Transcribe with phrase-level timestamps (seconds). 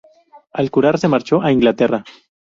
[0.51, 2.03] Al curar se marchó a Inglaterra.